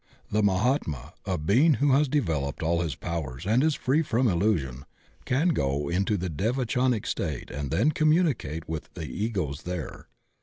[0.31, 4.85] The Mahatma, a being who has developed all his powers and is free from illusion,
[5.25, 10.07] can go into the devachanic state and then communicate with the Egos there.